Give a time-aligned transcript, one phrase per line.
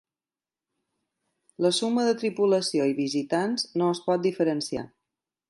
[1.65, 4.87] La suma de tripulació i visitants no es pot diferenciar.